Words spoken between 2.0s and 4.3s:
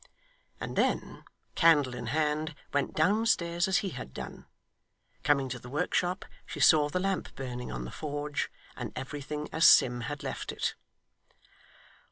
hand, went downstairs as he had